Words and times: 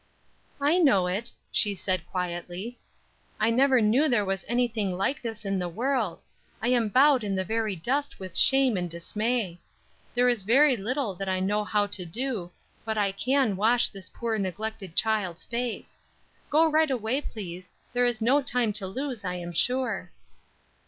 "I 0.59 0.79
know 0.79 1.05
it," 1.05 1.31
she 1.51 1.75
said 1.75 2.07
quietly. 2.07 2.79
"I 3.39 3.51
never 3.51 3.81
knew 3.81 4.09
there 4.09 4.25
was 4.25 4.43
anything 4.47 4.97
like 4.97 5.21
this 5.21 5.45
in 5.45 5.59
the 5.59 5.69
world; 5.69 6.23
I 6.59 6.69
am 6.69 6.87
bowed 6.89 7.23
in 7.23 7.35
the 7.35 7.43
very 7.43 7.75
dust 7.75 8.19
with 8.19 8.35
shame 8.35 8.77
and 8.77 8.89
dismay. 8.89 9.61
There 10.15 10.27
is 10.27 10.41
very 10.41 10.75
little 10.75 11.13
that 11.17 11.29
I 11.29 11.39
know 11.39 11.63
how 11.63 11.85
to 11.85 12.03
do, 12.03 12.49
but 12.83 12.97
I 12.97 13.11
can 13.11 13.55
wash 13.55 13.89
this 13.89 14.09
poor, 14.09 14.39
neglected 14.39 14.95
child's 14.95 15.43
face. 15.43 15.99
Go 16.49 16.67
right 16.67 16.89
away, 16.89 17.21
please; 17.21 17.71
there 17.93 18.05
is 18.05 18.21
no 18.23 18.41
time 18.41 18.73
to 18.73 18.87
lose 18.87 19.23
I 19.23 19.35
am 19.35 19.51
sure." 19.51 20.09